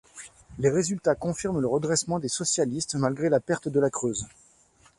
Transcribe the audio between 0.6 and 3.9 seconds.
résultats confirment le redressement des socialistes, malgré la perte de